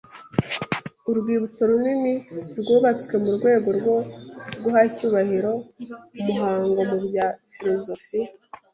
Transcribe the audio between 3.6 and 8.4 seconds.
rwo guha icyubahiro umuhanga mu bya filozofiya.